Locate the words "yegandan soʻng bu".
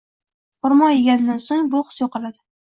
0.93-1.85